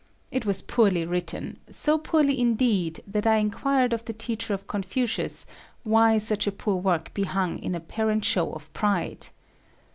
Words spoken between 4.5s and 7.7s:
of Confucius why such a poor work be hung